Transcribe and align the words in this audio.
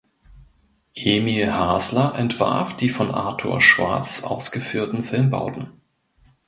Emil 0.95 1.53
Hasler 1.53 2.15
entwarf 2.15 2.75
die 2.75 2.89
von 2.89 3.11
Artur 3.11 3.61
Schwarz 3.61 4.23
ausgeführten 4.23 5.03
Filmbauten. 5.03 5.73